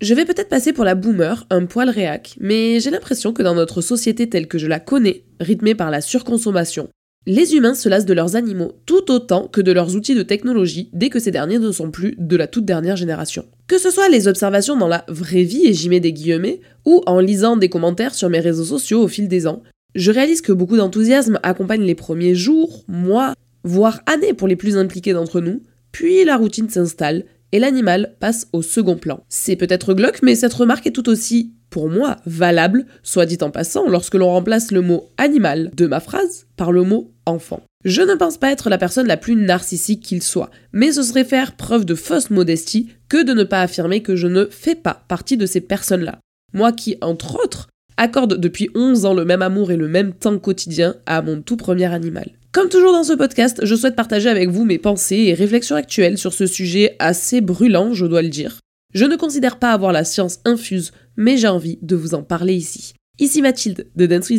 [0.00, 3.56] Je vais peut-être passer pour la boomer, un poil réac, mais j'ai l'impression que dans
[3.56, 6.88] notre société telle que je la connais, rythmée par la surconsommation,
[7.26, 10.88] les humains se lassent de leurs animaux tout autant que de leurs outils de technologie
[10.92, 13.44] dès que ces derniers ne sont plus de la toute dernière génération.
[13.66, 17.02] Que ce soit les observations dans la vraie vie, et j'y mets des guillemets, ou
[17.06, 19.64] en lisant des commentaires sur mes réseaux sociaux au fil des ans,
[19.96, 23.34] je réalise que beaucoup d'enthousiasme accompagne les premiers jours, mois,
[23.64, 25.60] voire années pour les plus impliqués d'entre nous,
[25.90, 29.24] puis la routine s'installe et l'animal passe au second plan.
[29.28, 33.50] C'est peut-être glauque, mais cette remarque est tout aussi, pour moi, valable, soit dit en
[33.50, 37.62] passant, lorsque l'on remplace le mot animal de ma phrase par le mot enfant.
[37.84, 41.24] Je ne pense pas être la personne la plus narcissique qu'il soit, mais ce serait
[41.24, 45.04] faire preuve de fausse modestie que de ne pas affirmer que je ne fais pas
[45.08, 46.18] partie de ces personnes-là.
[46.52, 50.38] Moi qui, entre autres, accorde depuis 11 ans le même amour et le même temps
[50.38, 52.30] quotidien à mon tout premier animal.
[52.50, 56.16] Comme toujours dans ce podcast, je souhaite partager avec vous mes pensées et réflexions actuelles
[56.16, 58.60] sur ce sujet assez brûlant, je dois le dire.
[58.94, 62.54] Je ne considère pas avoir la science infuse, mais j'ai envie de vous en parler
[62.54, 62.94] ici.
[63.18, 64.30] Ici Mathilde de Dance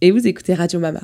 [0.00, 1.02] et vous écoutez Radio Mama.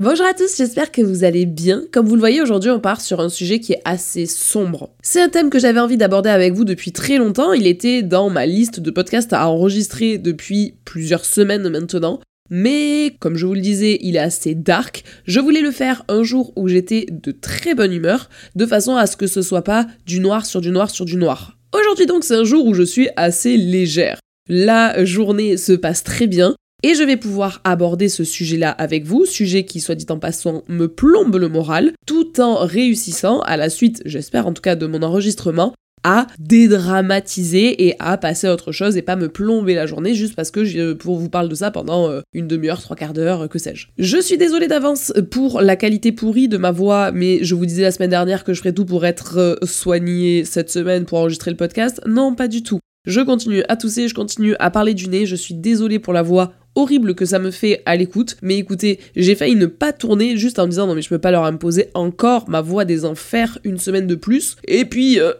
[0.00, 1.82] Bonjour à tous, j'espère que vous allez bien.
[1.90, 4.90] Comme vous le voyez, aujourd'hui on part sur un sujet qui est assez sombre.
[5.02, 8.30] C'est un thème que j'avais envie d'aborder avec vous depuis très longtemps, il était dans
[8.30, 12.20] ma liste de podcasts à enregistrer depuis plusieurs semaines maintenant.
[12.48, 15.02] Mais comme je vous le disais, il est assez dark.
[15.26, 19.08] Je voulais le faire un jour où j'étais de très bonne humeur, de façon à
[19.08, 21.58] ce que ce soit pas du noir sur du noir sur du noir.
[21.74, 24.20] Aujourd'hui donc c'est un jour où je suis assez légère.
[24.48, 26.54] La journée se passe très bien.
[26.84, 30.62] Et je vais pouvoir aborder ce sujet-là avec vous, sujet qui, soit dit en passant,
[30.68, 34.86] me plombe le moral, tout en réussissant, à la suite, j'espère en tout cas de
[34.86, 39.86] mon enregistrement, à dédramatiser et à passer à autre chose et pas me plomber la
[39.86, 43.12] journée juste parce que je vous parle de ça pendant euh, une demi-heure, trois quarts
[43.12, 43.88] d'heure, que sais-je.
[43.98, 47.82] Je suis désolée d'avance pour la qualité pourrie de ma voix, mais je vous disais
[47.82, 51.50] la semaine dernière que je ferais tout pour être euh, soignée cette semaine pour enregistrer
[51.50, 52.00] le podcast.
[52.06, 52.78] Non, pas du tout.
[53.08, 56.22] Je continue à tousser, je continue à parler du nez, je suis désolée pour la
[56.22, 58.36] voix horrible que ça me fait à l'écoute.
[58.40, 61.18] Mais écoutez, j'ai failli ne pas tourner juste en me disant non mais je peux
[61.18, 64.56] pas leur imposer encore ma voix des enfers une semaine de plus.
[64.66, 65.32] Et puis euh,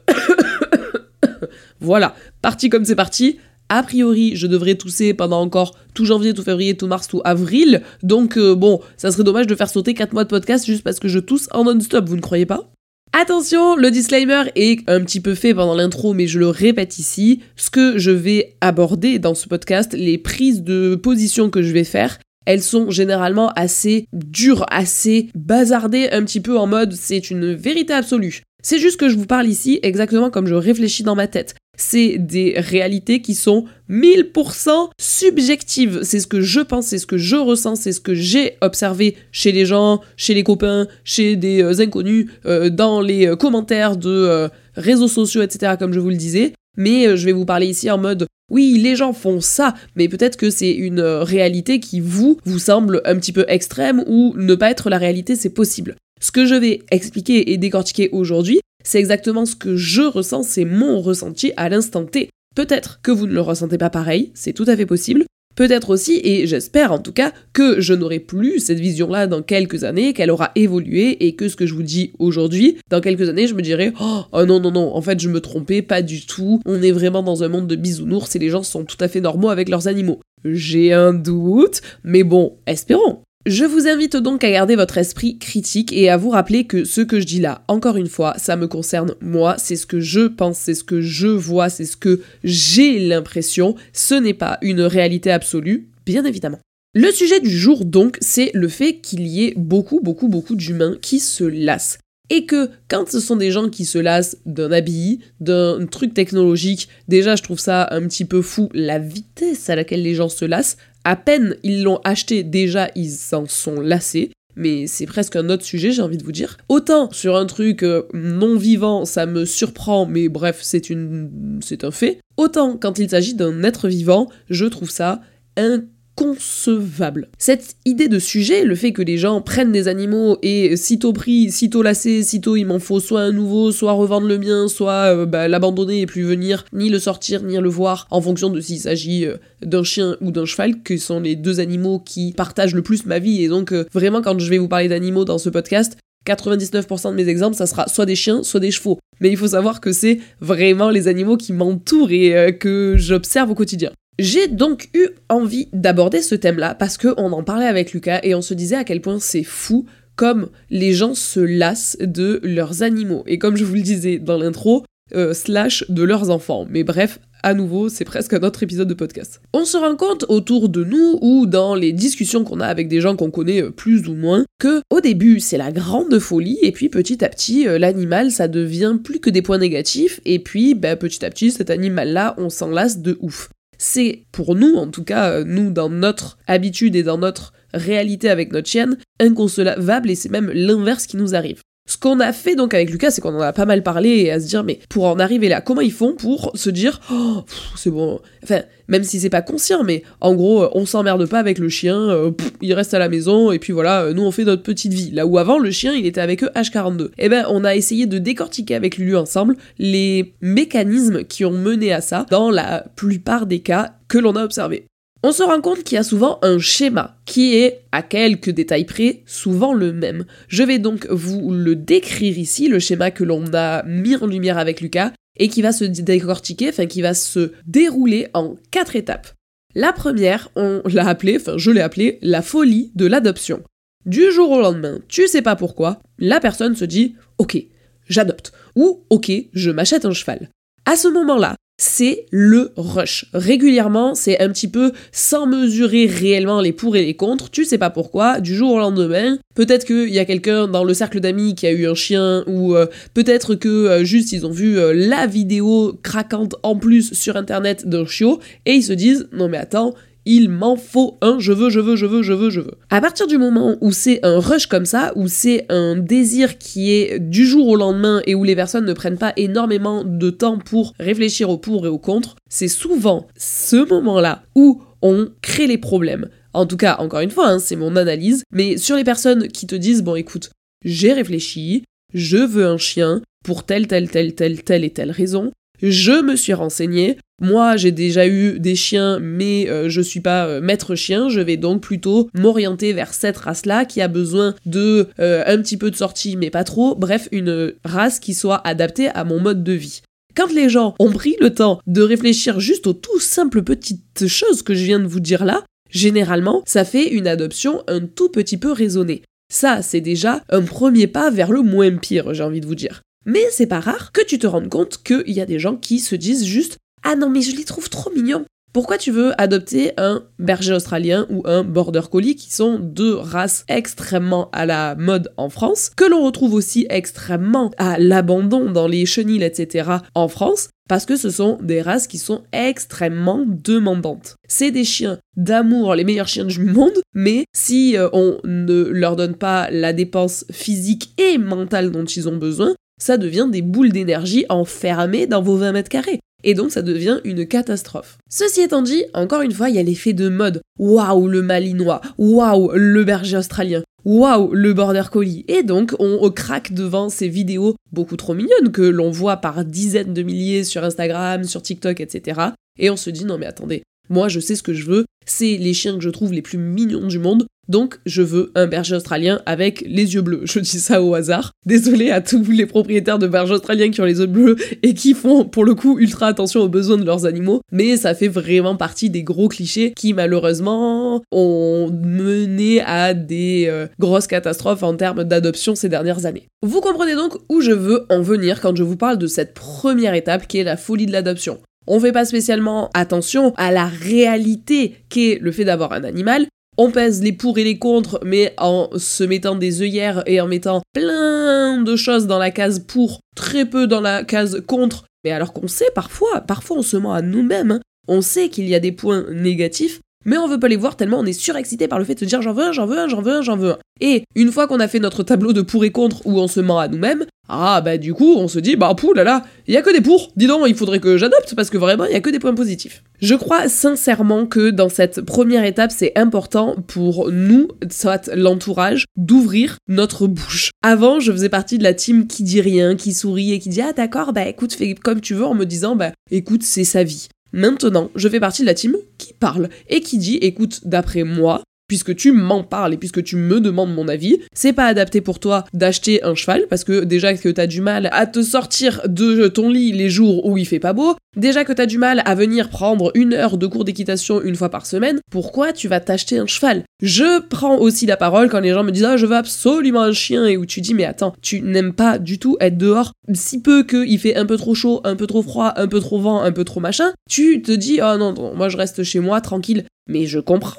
[1.80, 3.38] voilà, parti comme c'est parti.
[3.70, 7.82] A priori, je devrais tousser pendant encore tout janvier, tout février, tout mars, tout avril.
[8.02, 10.98] Donc euh, bon, ça serait dommage de faire sauter 4 mois de podcast juste parce
[10.98, 12.70] que je tousse en non-stop, vous ne croyez pas?
[13.12, 17.40] Attention, le disclaimer est un petit peu fait pendant l'intro, mais je le répète ici.
[17.56, 21.84] Ce que je vais aborder dans ce podcast, les prises de position que je vais
[21.84, 27.54] faire, elles sont généralement assez dures, assez bazardées, un petit peu en mode c'est une
[27.54, 28.42] vérité absolue.
[28.62, 31.54] C'est juste que je vous parle ici exactement comme je réfléchis dans ma tête.
[31.78, 36.00] C'est des réalités qui sont 1000% subjectives.
[36.02, 39.16] C'est ce que je pense, c'est ce que je ressens, c'est ce que j'ai observé
[39.32, 43.96] chez les gens, chez les copains, chez des euh, inconnus, euh, dans les euh, commentaires
[43.96, 46.52] de réseaux sociaux, etc., comme je vous le disais.
[46.76, 50.36] Mais je vais vous parler ici en mode oui, les gens font ça, mais peut-être
[50.36, 54.70] que c'est une réalité qui vous, vous semble un petit peu extrême ou ne pas
[54.70, 55.96] être la réalité, c'est possible.
[56.20, 60.64] Ce que je vais expliquer et décortiquer aujourd'hui, c'est exactement ce que je ressens, c'est
[60.64, 62.30] mon ressenti à l'instant T.
[62.56, 65.24] Peut-être que vous ne le ressentez pas pareil, c'est tout à fait possible.
[65.56, 69.84] Peut-être aussi, et j'espère en tout cas, que je n'aurai plus cette vision-là dans quelques
[69.84, 73.46] années, qu'elle aura évolué et que ce que je vous dis aujourd'hui, dans quelques années,
[73.46, 76.24] je me dirai oh, oh non, non, non, en fait, je me trompais pas du
[76.24, 76.62] tout.
[76.64, 79.20] On est vraiment dans un monde de bisounours et les gens sont tout à fait
[79.20, 80.20] normaux avec leurs animaux.
[80.44, 83.20] J'ai un doute, mais bon, espérons.
[83.48, 87.00] Je vous invite donc à garder votre esprit critique et à vous rappeler que ce
[87.00, 90.26] que je dis là, encore une fois, ça me concerne moi, c'est ce que je
[90.26, 94.82] pense, c'est ce que je vois, c'est ce que j'ai l'impression, ce n'est pas une
[94.82, 96.60] réalité absolue, bien évidemment.
[96.92, 100.98] Le sujet du jour donc, c'est le fait qu'il y ait beaucoup, beaucoup, beaucoup d'humains
[101.00, 102.00] qui se lassent.
[102.28, 106.90] Et que quand ce sont des gens qui se lassent d'un habit, d'un truc technologique,
[107.08, 110.44] déjà je trouve ça un petit peu fou la vitesse à laquelle les gens se
[110.44, 110.76] lassent,
[111.08, 114.30] à peine ils l'ont acheté, déjà ils s'en sont lassés.
[114.56, 116.58] Mais c'est presque un autre sujet, j'ai envie de vous dire.
[116.68, 121.84] Autant sur un truc euh, non vivant, ça me surprend, mais bref, c'est une, c'est
[121.84, 122.18] un fait.
[122.36, 125.22] Autant quand il s'agit d'un être vivant, je trouve ça
[125.56, 125.84] un
[126.18, 127.28] concevable.
[127.38, 131.52] Cette idée de sujet, le fait que les gens prennent des animaux et sitôt pris,
[131.52, 135.26] sitôt lassé, sitôt il m'en faut soit un nouveau, soit revendre le mien, soit euh,
[135.26, 138.80] bah, l'abandonner et plus venir, ni le sortir, ni le voir, en fonction de s'il
[138.80, 142.82] s'agit euh, d'un chien ou d'un cheval, que sont les deux animaux qui partagent le
[142.82, 143.44] plus ma vie.
[143.44, 147.14] Et donc euh, vraiment quand je vais vous parler d'animaux dans ce podcast, 99% de
[147.14, 148.98] mes exemples, ça sera soit des chiens, soit des chevaux.
[149.20, 153.54] Mais il faut savoir que c'est vraiment les animaux qui m'entourent et que j'observe au
[153.54, 153.92] quotidien.
[154.18, 158.42] J'ai donc eu envie d'aborder ce thème-là parce qu'on en parlait avec Lucas et on
[158.42, 159.86] se disait à quel point c'est fou
[160.16, 163.22] comme les gens se lassent de leurs animaux.
[163.26, 164.84] Et comme je vous le disais dans l'intro,
[165.14, 166.66] euh, slash de leurs enfants.
[166.68, 169.40] Mais bref, à nouveau, c'est presque un autre épisode de podcast.
[169.54, 173.00] On se rend compte autour de nous ou dans les discussions qu'on a avec des
[173.00, 176.72] gens qu'on connaît euh, plus ou moins que au début c'est la grande folie et
[176.72, 180.74] puis petit à petit euh, l'animal ça devient plus que des points négatifs et puis
[180.74, 183.50] bah, petit à petit cet animal là on s'en lasse de ouf.
[183.78, 188.52] C'est pour nous en tout cas nous dans notre habitude et dans notre réalité avec
[188.52, 191.62] notre chienne inconcevable et c'est même l'inverse qui nous arrive.
[191.88, 194.30] Ce qu'on a fait donc avec Lucas, c'est qu'on en a pas mal parlé et
[194.30, 197.42] à se dire, mais pour en arriver là, comment ils font pour se dire, oh,
[197.76, 198.20] c'est bon.
[198.44, 201.98] Enfin, même si c'est pas conscient, mais en gros, on s'emmerde pas avec le chien,
[201.98, 202.30] euh,
[202.60, 205.10] il reste à la maison et puis voilà, euh, nous on fait notre petite vie.
[205.12, 207.08] Là où avant, le chien, il était avec eux H42.
[207.16, 211.94] Eh ben, on a essayé de décortiquer avec Lulu ensemble les mécanismes qui ont mené
[211.94, 214.84] à ça dans la plupart des cas que l'on a observés.
[215.24, 218.84] On se rend compte qu'il y a souvent un schéma qui est, à quelques détails
[218.84, 220.24] près, souvent le même.
[220.46, 224.58] Je vais donc vous le décrire ici, le schéma que l'on a mis en lumière
[224.58, 229.32] avec Lucas, et qui va se décortiquer, enfin qui va se dérouler en quatre étapes.
[229.74, 233.62] La première, on l'a appelée, enfin je l'ai appelée, la folie de l'adoption.
[234.06, 237.60] Du jour au lendemain, tu sais pas pourquoi, la personne se dit Ok,
[238.08, 240.48] j'adopte, ou Ok, je m'achète un cheval.
[240.84, 243.26] À ce moment-là, c'est le rush.
[243.32, 247.78] Régulièrement, c'est un petit peu sans mesurer réellement les pour et les contre, tu sais
[247.78, 251.54] pas pourquoi, du jour au lendemain, peut-être qu'il y a quelqu'un dans le cercle d'amis
[251.54, 254.92] qui a eu un chien, ou euh, peut-être que euh, juste ils ont vu euh,
[254.92, 259.58] la vidéo craquante en plus sur internet d'un chiot, et ils se disent, non mais
[259.58, 259.94] attends,
[260.28, 262.74] il m'en faut un, je veux, je veux, je veux, je veux, je veux.
[262.90, 266.92] À partir du moment où c'est un rush comme ça, où c'est un désir qui
[266.92, 270.58] est du jour au lendemain et où les personnes ne prennent pas énormément de temps
[270.58, 275.78] pour réfléchir au pour et au contre, c'est souvent ce moment-là où on crée les
[275.78, 276.28] problèmes.
[276.52, 279.66] En tout cas, encore une fois, hein, c'est mon analyse, mais sur les personnes qui
[279.66, 280.50] te disent, bon écoute,
[280.84, 285.52] j'ai réfléchi, je veux un chien pour telle, telle, telle, telle, telle et telle raison,
[285.82, 290.46] je me suis renseigné, moi, j'ai déjà eu des chiens, mais euh, je suis pas
[290.46, 291.28] euh, maître chien.
[291.28, 295.76] Je vais donc plutôt m'orienter vers cette race-là qui a besoin de euh, un petit
[295.76, 296.96] peu de sortie, mais pas trop.
[296.96, 300.02] Bref, une race qui soit adaptée à mon mode de vie.
[300.34, 304.62] Quand les gens ont pris le temps de réfléchir juste aux tout simples petites choses
[304.62, 308.56] que je viens de vous dire là, généralement, ça fait une adoption un tout petit
[308.56, 309.22] peu raisonnée.
[309.52, 313.02] Ça, c'est déjà un premier pas vers le moins pire, j'ai envie de vous dire.
[313.28, 316.00] Mais c'est pas rare que tu te rendes compte qu'il y a des gens qui
[316.00, 318.44] se disent juste ah non, mais je les trouve trop mignons.
[318.72, 323.64] Pourquoi tu veux adopter un berger australien ou un border collie qui sont deux races
[323.68, 329.04] extrêmement à la mode en France, que l'on retrouve aussi extrêmement à l'abandon dans les
[329.04, 329.90] chenilles, etc.
[330.14, 334.36] en France, parce que ce sont des races qui sont extrêmement demandantes.
[334.48, 339.16] C'est des chiens d'amour, les meilleurs chiens du monde, mais si euh, on ne leur
[339.16, 343.92] donne pas la dépense physique et mentale dont ils ont besoin, ça devient des boules
[343.92, 348.18] d'énergie enfermées dans vos 20 mètres carrés et donc ça devient une catastrophe.
[348.30, 350.60] Ceci étant dit, encore une fois, il y a l'effet de mode.
[350.78, 355.44] Waouh, le malinois, waouh, le berger australien, waouh, le border collie.
[355.48, 360.14] Et donc on, craque devant ces vidéos beaucoup trop mignonnes que l'on voit par dizaines
[360.14, 362.40] de milliers sur Instagram, sur TikTok, etc.
[362.78, 365.56] Et on se dit non mais attendez, moi je sais ce que je veux, c'est
[365.56, 368.96] les chiens que je trouve les plus mignons du monde, donc je veux un berger
[368.96, 370.40] australien avec les yeux bleus.
[370.44, 371.52] Je dis ça au hasard.
[371.66, 375.12] Désolé à tous les propriétaires de bergers australiens qui ont les yeux bleus et qui
[375.12, 378.76] font pour le coup ultra attention aux besoins de leurs animaux, mais ça fait vraiment
[378.76, 385.24] partie des gros clichés qui malheureusement ont mené à des euh, grosses catastrophes en termes
[385.24, 386.48] d'adoption ces dernières années.
[386.62, 390.14] Vous comprenez donc où je veux en venir quand je vous parle de cette première
[390.14, 391.58] étape qui est la folie de l'adoption.
[391.90, 396.92] On fait pas spécialement attention à la réalité qu'est le fait d'avoir un animal, on
[396.92, 400.82] pèse les pour et les contre, mais en se mettant des œillères et en mettant
[400.92, 405.06] plein de choses dans la case pour, très peu dans la case contre.
[405.24, 407.80] Mais alors qu'on sait parfois, parfois on se ment à nous-mêmes, hein.
[408.06, 411.20] on sait qu'il y a des points négatifs, mais on veut pas les voir tellement
[411.20, 413.08] on est surexcité par le fait de se dire j'en veux un, j'en veux un,
[413.08, 413.78] j'en veux un, j'en veux un.
[414.00, 416.60] Et une fois qu'on a fait notre tableau de pour et contre où on se
[416.60, 419.72] ment à nous-mêmes, ah bah du coup on se dit bah pou là là, il
[419.72, 420.30] y a que des pour.
[420.36, 422.54] Dis donc, il faudrait que j'adopte parce que vraiment il y a que des points
[422.54, 423.02] positifs.
[423.22, 429.78] Je crois sincèrement que dans cette première étape, c'est important pour nous, soit l'entourage, d'ouvrir
[429.88, 430.70] notre bouche.
[430.82, 433.80] Avant, je faisais partie de la team qui dit rien, qui sourit et qui dit
[433.80, 437.02] ah d'accord, bah écoute, fais comme tu veux en me disant bah écoute, c'est sa
[437.02, 437.28] vie.
[437.52, 438.94] Maintenant, je fais partie de la team
[439.38, 443.60] parle et qui dit écoute, d'après moi, puisque tu m'en parles et puisque tu me
[443.60, 447.48] demandes mon avis, c'est pas adapté pour toi d'acheter un cheval parce que déjà que
[447.48, 450.92] t'as du mal à te sortir de ton lit les jours où il fait pas
[450.92, 454.54] beau, déjà que t'as du mal à venir prendre une heure de cours d'équitation une
[454.54, 456.84] fois par semaine, pourquoi tu vas t'acheter un cheval?
[457.02, 460.12] Je prends aussi la parole quand les gens me disent ah je veux absolument un
[460.12, 463.62] chien et où tu dis mais attends tu n'aimes pas du tout être dehors si
[463.62, 466.42] peu qu'il fait un peu trop chaud, un peu trop froid, un peu trop vent,
[466.42, 469.40] un peu trop machin, tu te dis oh non, non moi je reste chez moi
[469.40, 469.84] tranquille.
[470.08, 470.74] Mais je comprends,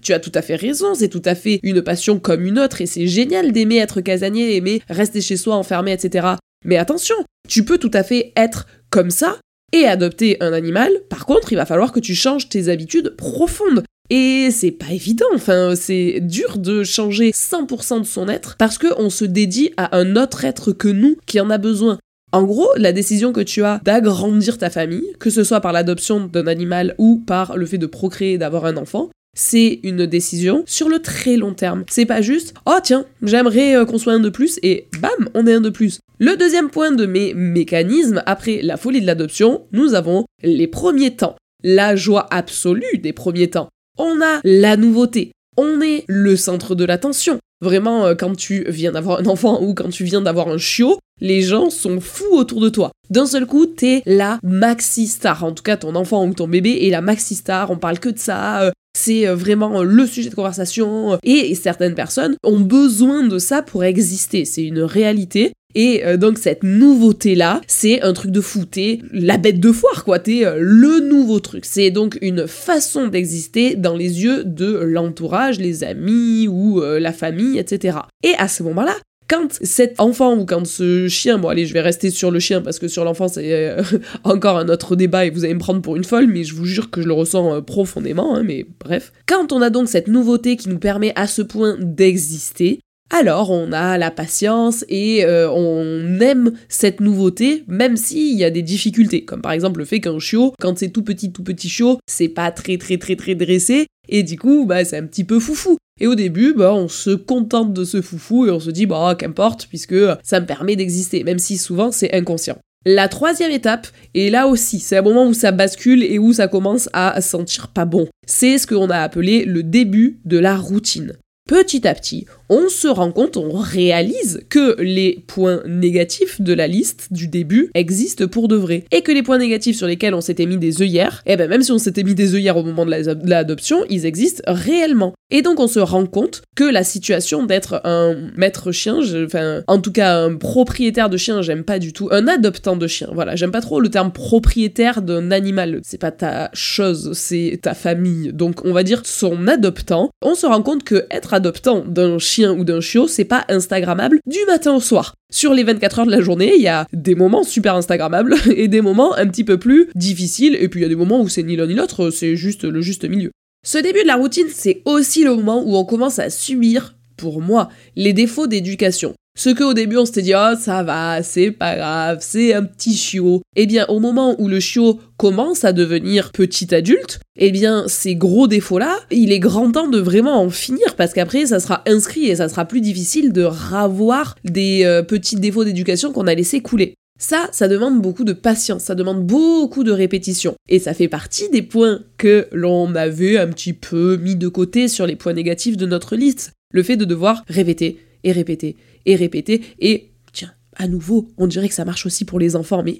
[0.00, 2.80] tu as tout à fait raison, c'est tout à fait une passion comme une autre
[2.80, 6.28] et c'est génial d'aimer être casanier, aimer rester chez soi enfermé, etc.
[6.64, 7.16] Mais attention,
[7.48, 9.38] tu peux tout à fait être comme ça
[9.72, 10.90] et adopter un animal.
[11.08, 13.84] Par contre, il va falloir que tu changes tes habitudes profondes.
[14.10, 19.08] Et c'est pas évident, enfin, c'est dur de changer 100% de son être parce qu'on
[19.08, 21.98] se dédie à un autre être que nous qui en a besoin.
[22.34, 26.26] En gros, la décision que tu as d'agrandir ta famille, que ce soit par l'adoption
[26.26, 30.88] d'un animal ou par le fait de procréer, d'avoir un enfant, c'est une décision sur
[30.88, 31.84] le très long terme.
[31.90, 35.46] C'est pas juste oh tiens, j'aimerais euh, qu'on soit un de plus et bam, on
[35.46, 36.00] est un de plus.
[36.18, 41.16] Le deuxième point de mes mécanismes après la folie de l'adoption, nous avons les premiers
[41.16, 41.36] temps.
[41.62, 43.68] La joie absolue des premiers temps.
[43.98, 45.32] On a la nouveauté.
[45.56, 47.38] On est le centre de l'attention.
[47.60, 50.98] Vraiment, euh, quand tu viens d'avoir un enfant ou quand tu viens d'avoir un chiot,
[51.20, 52.90] les gens sont fous autour de toi.
[53.10, 55.44] D'un seul coup, t'es la maxi star.
[55.44, 57.70] En tout cas, ton enfant ou ton bébé est la maxi star.
[57.70, 58.62] On parle que de ça.
[58.62, 61.18] Euh, c'est euh, vraiment le sujet de conversation.
[61.22, 64.44] Et certaines personnes ont besoin de ça pour exister.
[64.44, 65.52] C'est une réalité.
[65.74, 68.64] Et euh, donc cette nouveauté-là, c'est un truc de fou.
[68.64, 70.18] T'es la bête de foire, quoi.
[70.18, 71.64] T'es euh, le nouveau truc.
[71.64, 77.12] C'est donc une façon d'exister dans les yeux de l'entourage, les amis ou euh, la
[77.12, 77.98] famille, etc.
[78.22, 78.94] Et à ce moment-là,
[79.28, 82.60] quand cet enfant ou quand ce chien, bon allez, je vais rester sur le chien
[82.60, 83.76] parce que sur l'enfant c'est
[84.24, 86.66] encore un autre débat et vous allez me prendre pour une folle, mais je vous
[86.66, 89.12] jure que je le ressens profondément, hein, mais bref.
[89.26, 92.80] Quand on a donc cette nouveauté qui nous permet à ce point d'exister,
[93.12, 98.50] alors on a la patience et euh, on aime cette nouveauté, même s'il y a
[98.50, 101.68] des difficultés, comme par exemple le fait qu'un chiot, quand c'est tout petit, tout petit
[101.68, 105.24] chiot, c'est pas très très très très dressé, et du coup, bah, c'est un petit
[105.24, 105.76] peu foufou.
[106.00, 109.14] Et au début, bah, on se contente de ce foufou et on se dit, bah,
[109.16, 112.58] qu'importe, puisque ça me permet d'exister, même si souvent c'est inconscient.
[112.84, 116.48] La troisième étape, et là aussi, c'est un moment où ça bascule et où ça
[116.48, 118.08] commence à sentir pas bon.
[118.26, 121.12] C'est ce qu'on a appelé le début de la routine.
[121.48, 126.66] Petit à petit, on se rend compte, on réalise que les points négatifs de la
[126.66, 128.84] liste du début existent pour de vrai.
[128.90, 131.62] Et que les points négatifs sur lesquels on s'était mis des œillères, eh ben même
[131.62, 135.14] si on s'était mis des œillères au moment de l'adoption, ils existent réellement.
[135.30, 139.78] Et donc on se rend compte que la situation d'être un maître chien, enfin en
[139.78, 143.34] tout cas un propriétaire de chien, j'aime pas du tout, un adoptant de chien, voilà,
[143.34, 148.34] j'aime pas trop le terme propriétaire d'un animal, c'est pas ta chose, c'est ta famille,
[148.34, 152.41] donc on va dire son adoptant, on se rend compte que être adoptant d'un chien
[152.50, 155.14] ou d'un chiot, c'est pas instagrammable du matin au soir.
[155.32, 158.68] Sur les 24 heures de la journée, il y a des moments super instagrammables et
[158.68, 161.28] des moments un petit peu plus difficiles, et puis il y a des moments où
[161.28, 163.30] c'est ni l'un ni l'autre, c'est juste le juste milieu.
[163.64, 167.40] Ce début de la routine, c'est aussi le moment où on commence à subir, pour
[167.40, 169.14] moi, les défauts d'éducation.
[169.38, 172.64] Ce que au début on s'était dit oh ça va, c'est pas grave, c'est un
[172.64, 173.42] petit chiot.
[173.54, 178.16] Eh bien au moment où le chiot commence à devenir petit adulte, eh bien ces
[178.16, 181.82] gros défauts là, il est grand temps de vraiment en finir parce qu'après ça sera
[181.86, 186.34] inscrit et ça sera plus difficile de ravoir des euh, petits défauts d'éducation qu'on a
[186.34, 186.94] laissé couler.
[187.22, 190.56] Ça, ça demande beaucoup de patience, ça demande beaucoup de répétition.
[190.68, 194.88] Et ça fait partie des points que l'on avait un petit peu mis de côté
[194.88, 196.50] sur les points négatifs de notre liste.
[196.72, 198.76] Le fait de devoir répéter et répéter
[199.06, 199.62] et répéter.
[199.78, 202.98] Et tiens, à nouveau, on dirait que ça marche aussi pour les enfants, mais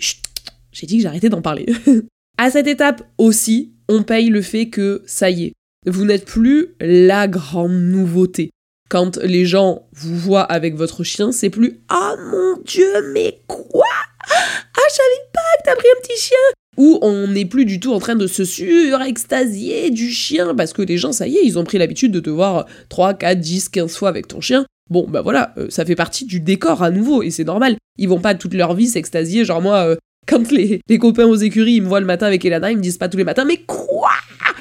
[0.72, 1.66] j'ai dit que j'arrêtais d'en parler.
[2.38, 5.52] à cette étape aussi, on paye le fait que ça y est,
[5.86, 8.50] vous n'êtes plus la grande nouveauté.
[8.88, 13.86] Quand les gens vous voient avec votre chien, c'est plus Ah mon dieu, mais quoi?
[14.28, 16.36] Ah, je savais pas que t'as pris un petit chien
[16.78, 20.82] Ou on n'est plus du tout en train de se surextasier du chien parce que
[20.82, 23.68] les gens, ça y est, ils ont pris l'habitude de te voir 3, 4, 10,
[23.68, 24.64] 15 fois avec ton chien.
[24.90, 27.76] Bon, bah voilà, euh, ça fait partie du décor à nouveau, et c'est normal.
[27.98, 31.74] Ils vont pas toute leur vie s'extasier, genre moi, euh, quand les, copains aux écuries,
[31.74, 33.58] ils me voient le matin avec Elana, ils me disent pas tous les matins, mais
[33.66, 34.10] quoi?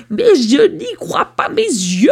[0.10, 2.10] Mais je n'y crois pas mes yeux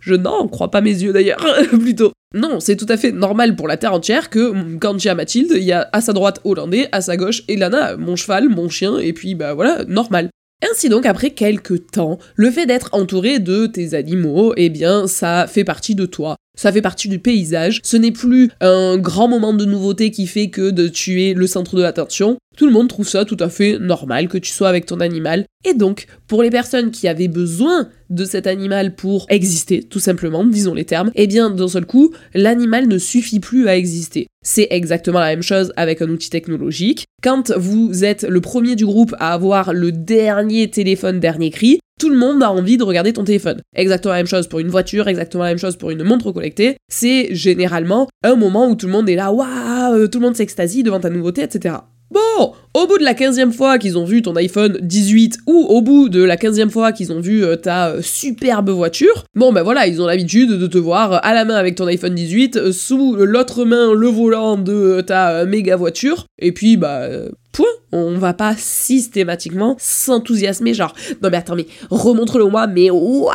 [0.00, 2.12] Je n'en crois pas mes yeux d'ailleurs, plutôt.
[2.34, 5.52] Non, c'est tout à fait normal pour la terre entière que mm, quand j'ai Mathilde,
[5.56, 8.98] il y a à sa droite Hollandais, à sa gauche Elana, mon cheval, mon chien,
[8.98, 10.30] et puis bah voilà, normal.
[10.70, 15.46] Ainsi donc, après quelques temps, le fait d'être entouré de tes animaux, eh bien, ça
[15.48, 16.36] fait partie de toi.
[16.60, 17.80] Ça fait partie du paysage.
[17.82, 21.74] Ce n'est plus un grand moment de nouveauté qui fait que de tuer le centre
[21.74, 22.36] de l'attention.
[22.58, 25.46] Tout le monde trouve ça tout à fait normal que tu sois avec ton animal.
[25.64, 30.44] Et donc, pour les personnes qui avaient besoin de cet animal pour exister, tout simplement,
[30.44, 34.26] disons les termes, eh bien, d'un seul coup, l'animal ne suffit plus à exister.
[34.44, 37.06] C'est exactement la même chose avec un outil technologique.
[37.22, 42.08] Quand vous êtes le premier du groupe à avoir le dernier téléphone dernier cri, tout
[42.08, 43.60] le monde a envie de regarder ton téléphone.
[43.76, 46.78] Exactement la même chose pour une voiture, exactement la même chose pour une montre connectée.
[46.88, 50.82] C'est généralement un moment où tout le monde est là, waouh, tout le monde s'extasie
[50.82, 51.76] devant ta nouveauté, etc.
[52.10, 55.80] Bon, au bout de la 15e fois qu'ils ont vu ton iPhone 18 ou au
[55.80, 59.62] bout de la 15e fois qu'ils ont vu euh, ta euh, superbe voiture, bon ben
[59.62, 62.72] voilà, ils ont l'habitude de te voir à la main avec ton iPhone 18, euh,
[62.72, 67.08] sous l'autre main le volant de ta méga voiture, et puis bah
[67.52, 67.66] point.
[67.92, 73.32] On va pas systématiquement s'enthousiasmer, genre, non mais attends, mais remontre-le moi, mais waouh,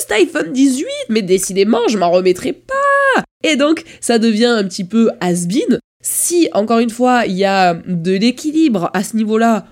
[0.00, 3.22] cet iPhone 18, mais décidément, je m'en remettrai pas.
[3.42, 7.74] Et donc, ça devient un petit peu has-been, si, encore une fois, il y a
[7.74, 9.66] de l'équilibre à ce niveau-là,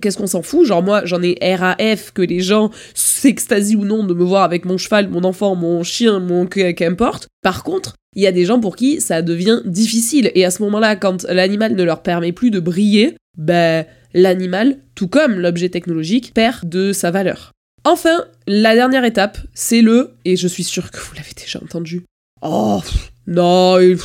[0.00, 0.66] qu'est-ce qu'on s'en fout?
[0.66, 4.64] Genre moi, j'en ai RAF que les gens s'extasient ou non de me voir avec
[4.64, 7.28] mon cheval, mon enfant, mon chien, mon qu'importe.
[7.42, 10.30] Par contre, il y a des gens pour qui ça devient difficile.
[10.34, 13.84] Et à ce moment-là, quand l'animal ne leur permet plus de briller, ben
[14.14, 17.52] l'animal, tout comme l'objet technologique, perd de sa valeur.
[17.84, 22.02] Enfin, la dernière étape, c'est le, et je suis sûre que vous l'avez déjà entendu,
[22.42, 22.80] oh,
[23.26, 23.98] non, il,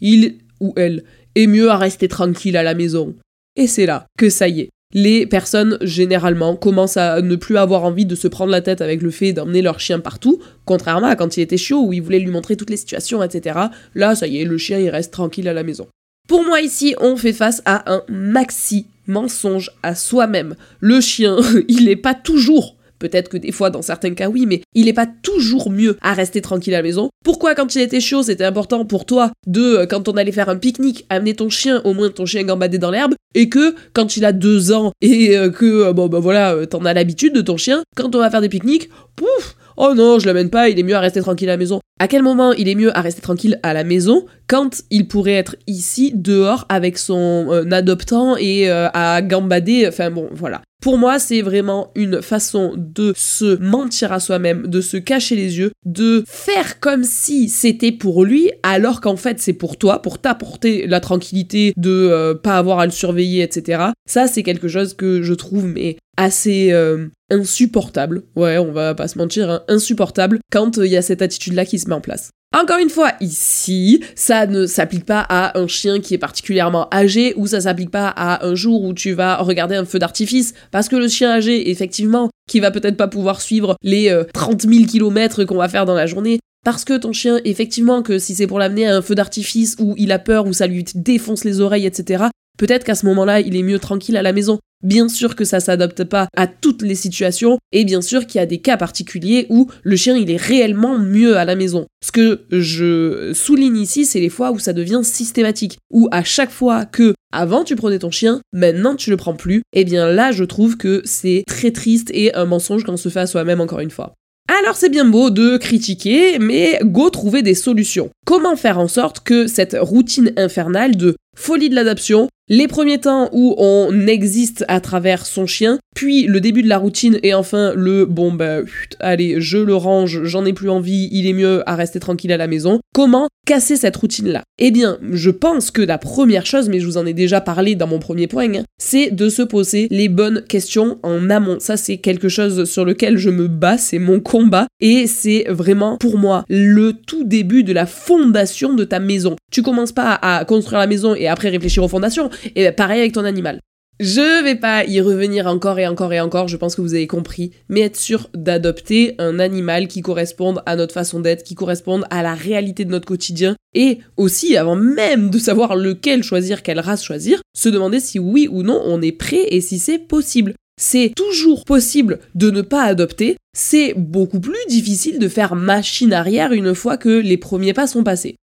[0.00, 3.14] il ou elle est mieux à rester tranquille à la maison.
[3.56, 4.70] Et c'est là que ça y est.
[4.94, 9.00] Les personnes, généralement, commencent à ne plus avoir envie de se prendre la tête avec
[9.00, 12.18] le fait d'emmener leur chien partout, contrairement à quand il était chaud, où ils voulaient
[12.18, 13.58] lui montrer toutes les situations, etc.
[13.94, 15.88] Là, ça y est, le chien, il reste tranquille à la maison.
[16.28, 20.56] Pour moi, ici, on fait face à un maxi mensonge à soi-même.
[20.80, 24.60] Le chien, il n'est pas toujours Peut-être que des fois, dans certains cas, oui, mais
[24.76, 27.10] il n'est pas toujours mieux à rester tranquille à la maison.
[27.24, 30.48] Pourquoi, quand il était chaud, c'était important pour toi de, euh, quand on allait faire
[30.48, 34.16] un pique-nique, amener ton chien, au moins ton chien gambadé dans l'herbe, et que quand
[34.16, 37.40] il a deux ans et euh, que, euh, bon, bah voilà, t'en as l'habitude de
[37.40, 40.78] ton chien, quand on va faire des pique-niques, pouf, oh non, je l'amène pas, il
[40.78, 41.80] est mieux à rester tranquille à la maison.
[41.98, 44.26] À quel moment il est mieux à rester tranquille à la maison?
[44.46, 50.62] Quand il pourrait être ici, dehors, avec son adoptant et à gambader, enfin bon, voilà.
[50.82, 55.58] Pour moi, c'est vraiment une façon de se mentir à soi-même, de se cacher les
[55.58, 60.18] yeux, de faire comme si c'était pour lui, alors qu'en fait c'est pour toi, pour
[60.18, 63.90] t'apporter la tranquillité de euh, pas avoir à le surveiller, etc.
[64.06, 68.24] Ça, c'est quelque chose que je trouve mais assez euh, insupportable.
[68.34, 71.78] Ouais, on va pas se mentir, hein, insupportable quand il y a cette attitude-là qui
[71.78, 72.30] se met en place.
[72.54, 77.32] Encore une fois, ici, ça ne s'applique pas à un chien qui est particulièrement âgé
[77.36, 80.88] ou ça s'applique pas à un jour où tu vas regarder un feu d'artifice parce
[80.88, 85.44] que le chien âgé, effectivement, qui va peut-être pas pouvoir suivre les 30 000 km
[85.44, 88.58] qu'on va faire dans la journée, parce que ton chien, effectivement, que si c'est pour
[88.58, 91.86] l'amener à un feu d'artifice où il a peur, où ça lui défonce les oreilles,
[91.86, 92.24] etc.,
[92.58, 94.60] peut-être qu'à ce moment-là, il est mieux tranquille à la maison.
[94.82, 98.42] Bien sûr que ça s'adapte pas à toutes les situations et bien sûr qu'il y
[98.42, 101.86] a des cas particuliers où le chien il est réellement mieux à la maison.
[102.04, 106.50] Ce que je souligne ici, c'est les fois où ça devient systématique, où à chaque
[106.50, 110.32] fois que avant tu prenais ton chien, maintenant tu le prends plus, et bien là
[110.32, 113.80] je trouve que c'est très triste et un mensonge qu'on se fait à soi-même encore
[113.80, 114.14] une fois.
[114.60, 118.10] Alors c'est bien beau de critiquer, mais go trouver des solutions.
[118.26, 123.30] Comment faire en sorte que cette routine infernale de folie de l'adoption, les premiers temps
[123.32, 127.72] où on existe à travers son chien, puis le début de la routine et enfin
[127.74, 128.60] le bon bah
[129.00, 132.36] allez je le range, j'en ai plus envie, il est mieux à rester tranquille à
[132.36, 132.80] la maison.
[132.94, 136.86] Comment casser cette routine là Eh bien je pense que la première chose, mais je
[136.86, 140.08] vous en ai déjà parlé dans mon premier point, hein, c'est de se poser les
[140.08, 141.58] bonnes questions en amont.
[141.60, 145.98] Ça c'est quelque chose sur lequel je me bats, c'est mon combat et c'est vraiment
[145.98, 149.36] pour moi le tout début de la fondation de ta maison.
[149.50, 152.30] Tu commences pas à construire la maison et après réfléchir aux fondations.
[152.56, 153.60] Et pareil avec ton animal.
[154.04, 157.06] Je vais pas y revenir encore et encore et encore, je pense que vous avez
[157.06, 162.04] compris, mais être sûr d'adopter un animal qui corresponde à notre façon d'être, qui corresponde
[162.10, 166.80] à la réalité de notre quotidien, et aussi, avant même de savoir lequel choisir, quelle
[166.80, 170.54] race choisir, se demander si oui ou non on est prêt et si c'est possible.
[170.80, 176.50] C'est toujours possible de ne pas adopter, c'est beaucoup plus difficile de faire machine arrière
[176.50, 178.34] une fois que les premiers pas sont passés.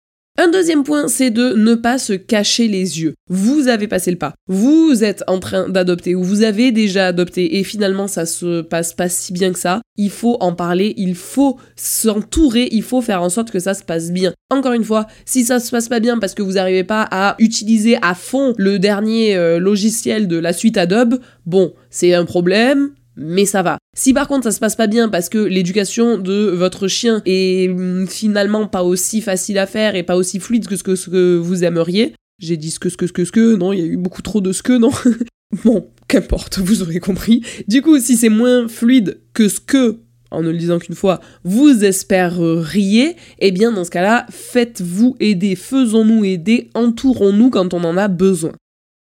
[0.41, 3.15] Un deuxième point, c'est de ne pas se cacher les yeux.
[3.29, 4.35] Vous avez passé le pas.
[4.47, 8.93] Vous êtes en train d'adopter ou vous avez déjà adopté et finalement ça se passe
[8.93, 9.81] pas si bien que ça.
[9.97, 13.83] Il faut en parler, il faut s'entourer, il faut faire en sorte que ça se
[13.83, 14.33] passe bien.
[14.49, 17.35] Encore une fois, si ça se passe pas bien parce que vous n'arrivez pas à
[17.41, 22.91] utiliser à fond le dernier euh, logiciel de la suite Adobe, bon, c'est un problème,
[23.19, 23.79] mais ça va.
[23.97, 27.69] Si par contre ça se passe pas bien parce que l'éducation de votre chien est
[27.69, 31.11] hum, finalement pas aussi facile à faire et pas aussi fluide que ce que, ce
[31.11, 33.81] que vous aimeriez, j'ai dit ce que, ce que, ce que, ce que, non, il
[33.81, 34.91] y a eu beaucoup trop de ce que, non
[35.65, 37.43] Bon, qu'importe, vous aurez compris.
[37.69, 40.01] Du coup, si c'est moins fluide que ce que,
[40.31, 45.57] en ne le disant qu'une fois, vous espéreriez, eh bien dans ce cas-là, faites-vous aider,
[45.57, 48.53] faisons-nous aider, entourons-nous quand on en a besoin.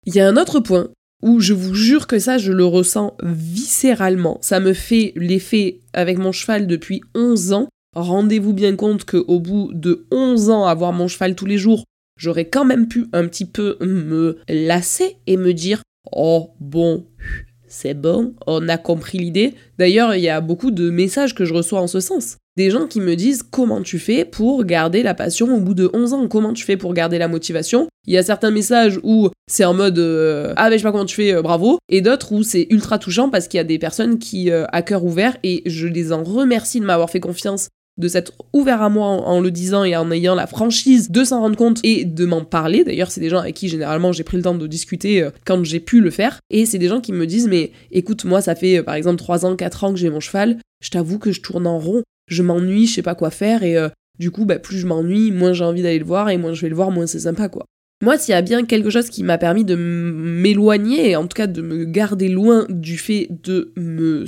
[0.06, 0.88] Il y a un autre point
[1.24, 4.38] où je vous jure que ça, je le ressens viscéralement.
[4.42, 7.68] Ça me fait l'effet avec mon cheval depuis 11 ans.
[7.96, 11.84] Rendez-vous bien compte qu'au bout de 11 ans, avoir mon cheval tous les jours,
[12.18, 15.82] j'aurais quand même pu un petit peu me lasser et me dire
[16.12, 17.06] Oh bon,
[17.66, 19.54] c'est bon, on a compris l'idée.
[19.78, 22.37] D'ailleurs, il y a beaucoup de messages que je reçois en ce sens.
[22.56, 25.90] Des gens qui me disent comment tu fais pour garder la passion au bout de
[25.92, 27.88] 11 ans, comment tu fais pour garder la motivation?
[28.06, 30.92] Il y a certains messages où c'est en mode euh, ah mais je sais pas
[30.92, 33.64] comment tu fais, euh, bravo, et d'autres où c'est ultra touchant parce qu'il y a
[33.64, 37.18] des personnes qui euh, à cœur ouvert et je les en remercie de m'avoir fait
[37.18, 41.24] confiance de s'être ouvert à moi en, le disant et en ayant la franchise de
[41.24, 42.82] s'en rendre compte et de m'en parler.
[42.82, 45.78] D'ailleurs, c'est des gens avec qui généralement j'ai pris le temps de discuter quand j'ai
[45.78, 46.40] pu le faire.
[46.50, 49.46] Et c'est des gens qui me disent mais écoute, moi ça fait par exemple 3
[49.46, 52.42] ans, 4 ans que j'ai mon cheval, je t'avoue que je tourne en rond, je
[52.42, 55.52] m'ennuie, je sais pas quoi faire et euh, du coup, bah, plus je m'ennuie, moins
[55.52, 57.64] j'ai envie d'aller le voir et moins je vais le voir, moins c'est sympa quoi.
[58.02, 61.46] Moi, s'il y a bien quelque chose qui m'a permis de m'éloigner, en tout cas
[61.46, 64.24] de me garder loin du fait de me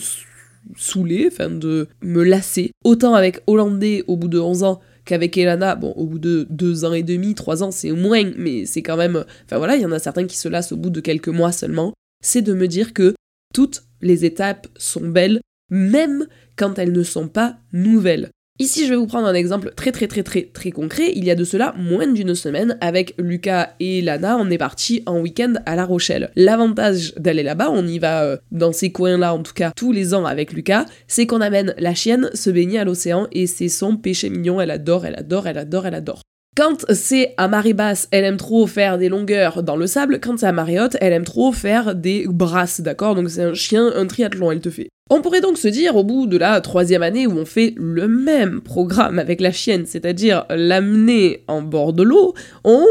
[0.76, 2.70] saouler, enfin de me lasser.
[2.84, 6.84] Autant avec Hollandais au bout de 11 ans qu'avec Elana, bon, au bout de 2
[6.84, 9.24] ans et demi, 3 ans, c'est moins, mais c'est quand même.
[9.44, 11.52] Enfin voilà, il y en a certains qui se lassent au bout de quelques mois
[11.52, 11.92] seulement.
[12.24, 13.14] C'est de me dire que
[13.54, 18.30] toutes les étapes sont belles, même quand elles ne sont pas nouvelles.
[18.58, 21.12] Ici, je vais vous prendre un exemple très très très très très concret.
[21.14, 25.02] Il y a de cela moins d'une semaine, avec Lucas et Lana, on est parti
[25.04, 26.30] en week-end à La Rochelle.
[26.36, 30.14] L'avantage d'aller là-bas, on y va euh, dans ces coins-là en tout cas tous les
[30.14, 33.98] ans avec Lucas, c'est qu'on amène la chienne se baigner à l'océan et c'est son
[33.98, 34.58] péché mignon.
[34.58, 36.22] Elle adore, elle adore, elle adore, elle adore.
[36.56, 40.20] Quand c'est à marée basse, elle aime trop faire des longueurs dans le sable.
[40.20, 43.14] Quand c'est à marée haute, elle aime trop faire des brasses, d'accord?
[43.14, 44.88] Donc c'est un chien, un triathlon, elle te fait.
[45.10, 48.08] On pourrait donc se dire, au bout de la troisième année où on fait le
[48.08, 52.32] même programme avec la chienne, c'est-à-dire l'amener en bord de l'eau,
[52.64, 52.86] on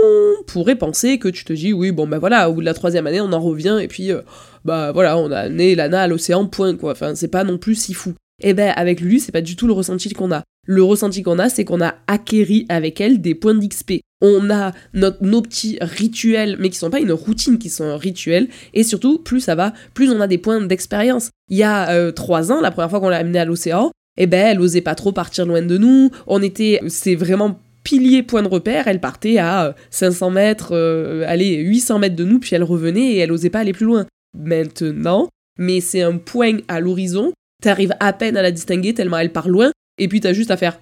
[0.46, 3.08] pourrait penser que tu te dis, oui, bon ben voilà, au bout de la troisième
[3.08, 4.22] année, on en revient, et puis, euh,
[4.64, 6.92] bah voilà, on a amené Lana à l'océan, point, quoi.
[6.92, 8.14] Enfin, c'est pas non plus si fou.
[8.44, 10.44] Eh ben, avec lui, c'est pas du tout le ressenti qu'on a.
[10.68, 14.02] Le ressenti qu'on a, c'est qu'on a acquéri avec elle des points d'XP.
[14.22, 18.48] On a nos petits rituels, mais qui sont pas une routine, qui sont un rituel.
[18.74, 21.30] Et surtout, plus ça va, plus on a des points d'expérience.
[21.50, 24.28] Il y a euh, trois ans, la première fois qu'on l'a amenée à l'océan, eh
[24.28, 26.10] ben, elle osait pas trop partir loin de nous.
[26.28, 31.24] On était, c'est vraiment pilier point de repère, elle partait à 500 euh, mètres, euh,
[31.28, 34.08] allez, 800 mètres de nous, puis elle revenait et elle osait pas aller plus loin.
[34.38, 39.32] Maintenant, mais c'est un point à l'horizon T'arrives à peine à la distinguer tellement elle
[39.32, 40.80] part loin, et puis t'as juste à faire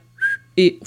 [0.58, 0.80] et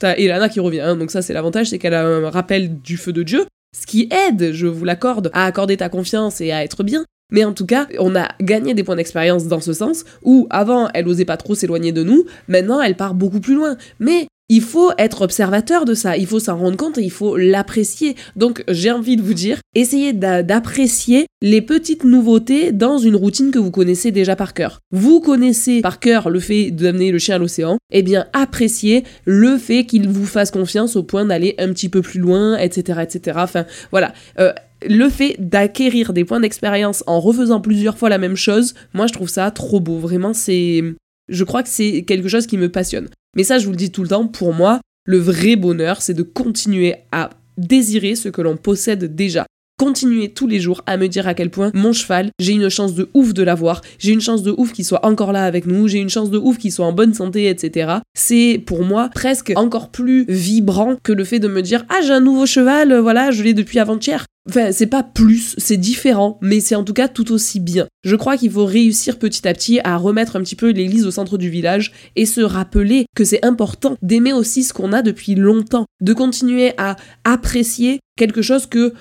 [0.00, 0.80] t'as Elana qui revient.
[0.80, 0.96] Hein.
[0.96, 3.46] donc ça c'est l'avantage, c'est qu'elle a un rappel du feu de Dieu,
[3.78, 7.04] ce qui aide, je vous l'accorde, à accorder ta confiance et à être bien.
[7.32, 10.88] Mais en tout cas, on a gagné des points d'expérience dans ce sens, où avant
[10.94, 13.76] elle osait pas trop s'éloigner de nous, maintenant elle part beaucoup plus loin.
[13.98, 17.36] Mais il faut être observateur de ça, il faut s'en rendre compte et il faut
[17.36, 18.14] l'apprécier.
[18.36, 23.58] Donc j'ai envie de vous dire, essayez d'apprécier les petites nouveautés dans une routine que
[23.58, 24.80] vous connaissez déjà par cœur.
[24.90, 29.56] Vous connaissez par cœur le fait d'amener le chien à l'océan, eh bien appréciez le
[29.58, 33.00] fait qu'il vous fasse confiance au point d'aller un petit peu plus loin, etc.
[33.02, 33.38] etc.
[33.40, 34.12] Enfin voilà.
[34.38, 34.52] Euh,
[34.86, 39.12] le fait d'acquérir des points d'expérience en refaisant plusieurs fois la même chose, moi je
[39.12, 39.98] trouve ça trop beau.
[39.98, 40.82] Vraiment, c'est.
[41.28, 43.08] Je crois que c'est quelque chose qui me passionne.
[43.36, 46.14] Mais ça, je vous le dis tout le temps, pour moi, le vrai bonheur, c'est
[46.14, 49.46] de continuer à désirer ce que l'on possède déjà.
[49.76, 52.94] Continuer tous les jours à me dire à quel point mon cheval, j'ai une chance
[52.94, 55.88] de ouf de l'avoir, j'ai une chance de ouf qu'il soit encore là avec nous,
[55.88, 57.94] j'ai une chance de ouf qu'il soit en bonne santé, etc.
[58.14, 62.12] C'est pour moi presque encore plus vibrant que le fait de me dire ah j'ai
[62.12, 64.26] un nouveau cheval, voilà, je l'ai depuis avant-hier.
[64.48, 67.86] Enfin, c'est pas plus, c'est différent, mais c'est en tout cas tout aussi bien.
[68.04, 71.10] Je crois qu'il faut réussir petit à petit à remettre un petit peu l'église au
[71.10, 75.34] centre du village et se rappeler que c'est important d'aimer aussi ce qu'on a depuis
[75.34, 78.92] longtemps, de continuer à apprécier quelque chose que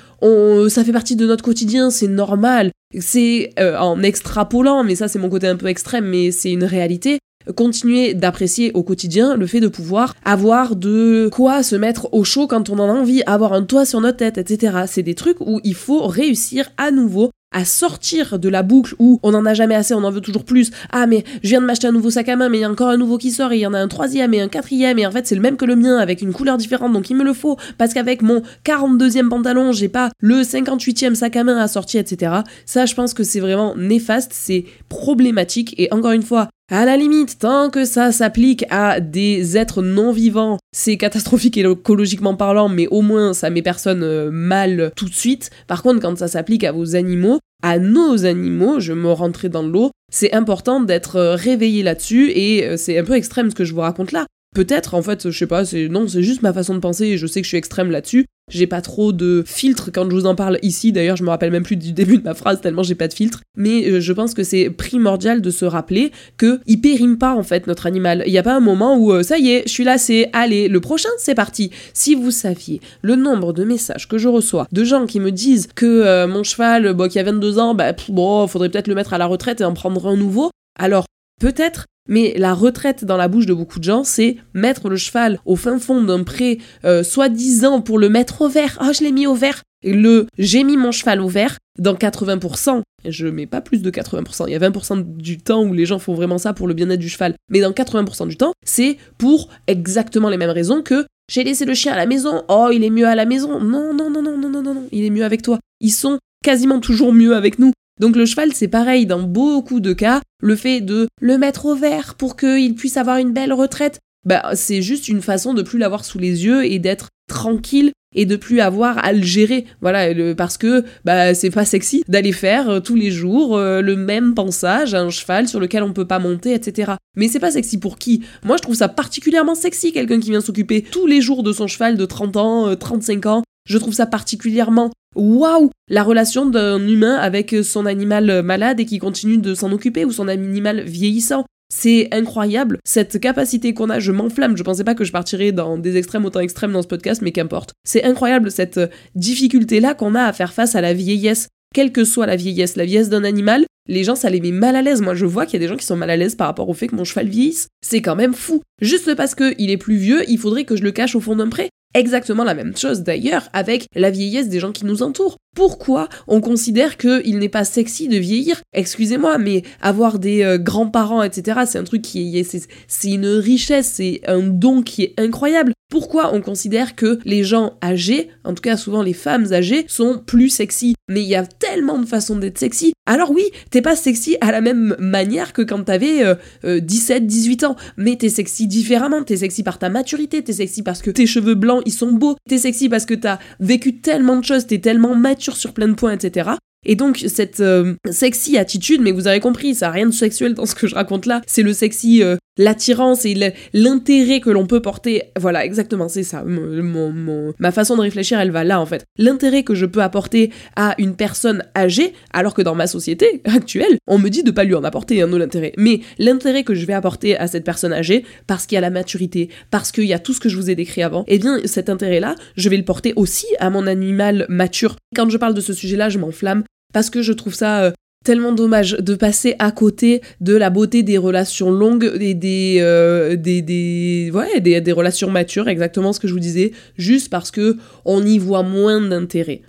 [0.70, 2.72] ça fait partie de notre quotidien, c'est normal.
[2.98, 6.64] C'est euh, en extrapolant, mais ça c'est mon côté un peu extrême, mais c'est une
[6.64, 7.20] réalité
[7.56, 12.48] continuer d'apprécier au quotidien le fait de pouvoir avoir de quoi se mettre au chaud
[12.48, 14.84] quand on en a envie, avoir un toit sur notre tête, etc.
[14.88, 19.20] C'est des trucs où il faut réussir à nouveau à sortir de la boucle où
[19.24, 20.72] on n'en a jamais assez, on en veut toujours plus.
[20.92, 22.70] Ah mais je viens de m'acheter un nouveau sac à main, mais il y a
[22.70, 25.00] encore un nouveau qui sort et il y en a un troisième et un quatrième
[25.00, 27.16] et en fait c'est le même que le mien avec une couleur différente donc il
[27.16, 31.58] me le faut parce qu'avec mon 42e pantalon j'ai pas le 58e sac à main
[31.58, 32.34] à sortir etc.
[32.66, 36.98] Ça je pense que c'est vraiment néfaste, c'est problématique et encore une fois à la
[36.98, 42.88] limite, tant que ça s'applique à des êtres non vivants, c'est catastrophique écologiquement parlant, mais
[42.88, 45.52] au moins ça met personne euh, mal tout de suite.
[45.68, 49.62] Par contre, quand ça s'applique à vos animaux, à nos animaux, je me rentrais dans
[49.62, 53.66] l'eau, c'est important d'être euh, réveillé là-dessus et euh, c'est un peu extrême ce que
[53.66, 54.26] je vous raconte là.
[54.56, 57.18] Peut-être, en fait, je sais pas, c'est non, c'est juste ma façon de penser et
[57.20, 58.26] je sais que je suis extrême là-dessus.
[58.52, 60.92] J'ai pas trop de filtre quand je vous en parle ici.
[60.92, 63.14] D'ailleurs, je me rappelle même plus du début de ma phrase tellement j'ai pas de
[63.14, 63.42] filtre.
[63.56, 67.44] Mais euh, je pense que c'est primordial de se rappeler que il périme pas en
[67.44, 68.24] fait notre animal.
[68.28, 70.30] Il y a pas un moment où euh, ça y est, je suis là, c'est
[70.34, 71.72] allez, le prochain, c'est parti.
[71.94, 75.70] Si vous saviez le nombre de messages que je reçois de gens qui me disent
[75.74, 79.14] que euh, mon cheval, bon, qui a 22 ans, bah bon, faudrait peut-être le mettre
[79.14, 80.52] à la retraite et en prendre un nouveau.
[80.78, 81.06] Alors
[81.40, 85.40] peut-être mais la retraite dans la bouche de beaucoup de gens, c'est mettre le cheval
[85.46, 88.78] au fin fond d'un pré, euh, soi-disant pour le mettre au vert.
[88.80, 89.62] Ah, je l'ai mis au vert.
[89.84, 91.58] Le j'ai mis mon cheval au vert.
[91.80, 95.74] Dans 80%, je mets pas plus de 80%, il y a 20% du temps où
[95.74, 98.54] les gens font vraiment ça pour le bien-être du cheval, mais dans 80% du temps,
[98.64, 102.70] c'est pour exactement les mêmes raisons que j'ai laissé le chien à la maison, oh
[102.72, 103.60] il est mieux à la maison.
[103.60, 105.60] Non, non, non, non, non, non, non, non, il est mieux avec toi.
[105.80, 107.72] Ils sont quasiment toujours mieux avec nous.
[108.04, 110.20] Donc le cheval, c'est pareil dans beaucoup de cas.
[110.42, 114.44] Le fait de le mettre au vert pour qu'il puisse avoir une belle retraite, bah,
[114.56, 118.36] c'est juste une façon de plus l'avoir sous les yeux et d'être tranquille et de
[118.36, 119.64] plus avoir à le gérer.
[119.80, 123.96] Voilà, parce que bah, c'est pas sexy d'aller faire euh, tous les jours euh, le
[123.96, 126.96] même pensage à un cheval sur lequel on peut pas monter, etc.
[127.16, 128.22] Mais c'est pas sexy pour qui?
[128.44, 131.68] Moi, je trouve ça particulièrement sexy, quelqu'un qui vient s'occuper tous les jours de son
[131.68, 133.44] cheval de 30 ans, 35 euh, ans.
[133.66, 139.00] Je trouve ça particulièrement waouh La relation d'un humain avec son animal malade et qui
[139.00, 141.46] continue de s'en occuper ou son animal vieillissant.
[141.76, 144.00] C'est incroyable cette capacité qu'on a.
[144.00, 144.56] Je m'enflamme.
[144.56, 147.32] Je pensais pas que je partirais dans des extrêmes autant extrêmes dans ce podcast, mais
[147.32, 147.72] qu'importe.
[147.84, 148.80] C'est incroyable cette
[149.16, 151.48] difficulté là qu'on a à faire face à la vieillesse.
[151.74, 154.76] Quelle que soit la vieillesse, la vieillesse d'un animal, les gens ça les met mal
[154.76, 155.02] à l'aise.
[155.02, 156.70] Moi je vois qu'il y a des gens qui sont mal à l'aise par rapport
[156.70, 157.68] au fait que mon cheval vieillisse.
[157.84, 158.62] C'est quand même fou.
[158.80, 161.50] Juste parce qu'il est plus vieux, il faudrait que je le cache au fond d'un
[161.50, 165.38] pré exactement la même chose d'ailleurs avec la vieillesse des gens qui nous entourent.
[165.56, 168.62] Pourquoi on considère qu'il n'est pas sexy de vieillir?
[168.74, 173.92] Excusez-moi, mais avoir des euh, grands-parents, etc., c'est un truc qui est, c'est une richesse,
[173.94, 175.74] c'est un don qui est incroyable.
[175.92, 180.18] Pourquoi on considère que les gens âgés, en tout cas souvent les femmes âgées, sont
[180.18, 180.96] plus sexy?
[181.08, 182.94] Mais il y a tellement de façons d'être sexy.
[183.06, 187.26] Alors oui, t'es pas sexy à la même manière que quand t'avais euh, 17, euh,
[187.26, 189.24] 18 ans, mais t'es sexy différemment.
[189.24, 192.38] T'es sexy par ta maturité, t'es sexy parce que tes cheveux blancs ils sont beaux,
[192.48, 195.96] t'es sexy parce que t'as vécu tellement de choses, t'es tellement mature sur plein de
[195.96, 196.52] points, etc.
[196.86, 200.54] Et donc cette euh, sexy attitude, mais vous avez compris, ça n'a rien de sexuel
[200.54, 204.66] dans ce que je raconte là, c'est le sexy, euh, l'attirance et l'intérêt que l'on
[204.66, 205.24] peut porter.
[205.40, 206.44] Voilà, exactement, c'est ça.
[206.46, 209.06] ma façon de réfléchir, elle va là en fait.
[209.18, 213.98] L'intérêt que je peux apporter à une personne âgée, alors que dans ma société actuelle,
[214.08, 215.74] on me dit de pas lui en apporter un autre intérêt.
[215.78, 218.90] Mais l'intérêt que je vais apporter à cette personne âgée, parce qu'il y a la
[218.90, 221.60] maturité, parce qu'il y a tout ce que je vous ai décrit avant, eh bien
[221.66, 224.96] cet intérêt-là, je vais le porter aussi à mon animal mature.
[225.16, 226.64] Quand je parle de ce sujet-là, je m'enflamme
[226.94, 227.92] parce que je trouve ça euh,
[228.24, 233.36] tellement dommage de passer à côté de la beauté des relations longues et des, euh,
[233.36, 237.78] des, des, ouais, des, relations matures, exactement ce que je vous disais, juste parce que
[238.06, 239.62] on y voit moins d'intérêt.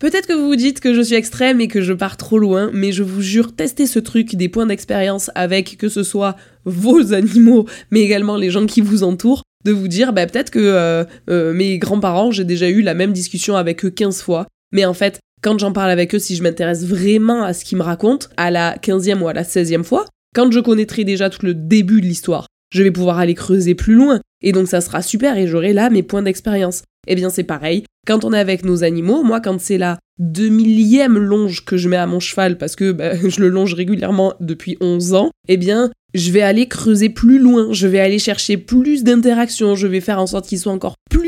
[0.00, 2.70] Peut-être que vous vous dites que je suis extrême et que je pars trop loin,
[2.72, 7.12] mais je vous jure, testez ce truc des points d'expérience avec que ce soit vos
[7.12, 10.58] animaux, mais également les gens qui vous entourent, de vous dire, bah, peut-être que
[11.28, 14.94] euh, mes grands-parents, j'ai déjà eu la même discussion avec eux 15 fois, mais en
[14.94, 18.28] fait, quand j'en parle avec eux, si je m'intéresse vraiment à ce qu'ils me racontent,
[18.36, 22.00] à la 15e ou à la 16e fois, quand je connaîtrai déjà tout le début
[22.00, 24.20] de l'histoire, je vais pouvoir aller creuser plus loin.
[24.42, 26.82] Et donc ça sera super et j'aurai là mes points d'expérience.
[27.06, 31.16] Eh bien c'est pareil, quand on est avec nos animaux, moi quand c'est la 2000e
[31.16, 34.76] longe que je mets à mon cheval parce que bah, je le longe régulièrement depuis
[34.80, 39.04] 11 ans, eh bien je vais aller creuser plus loin, je vais aller chercher plus
[39.04, 41.19] d'interactions, je vais faire en sorte qu'il soit encore plus.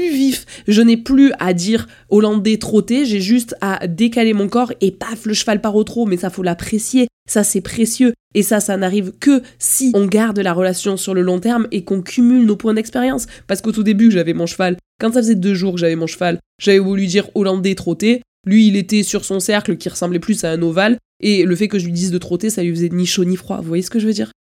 [0.68, 5.26] Je n'ai plus à dire hollandais trotté, j'ai juste à décaler mon corps et paf,
[5.26, 8.12] le cheval part au trot, mais ça faut l'apprécier, ça c'est précieux.
[8.34, 11.84] Et ça, ça n'arrive que si on garde la relation sur le long terme et
[11.84, 13.26] qu'on cumule nos points d'expérience.
[13.46, 14.76] Parce qu'au tout début, j'avais mon cheval.
[14.98, 18.22] Quand ça faisait deux jours que j'avais mon cheval, j'avais voulu dire hollandais trotté.
[18.46, 20.96] Lui, il était sur son cercle qui ressemblait plus à un ovale.
[21.22, 23.36] Et le fait que je lui dise de trotter, ça lui faisait ni chaud ni
[23.36, 23.58] froid.
[23.58, 24.32] Vous voyez ce que je veux dire?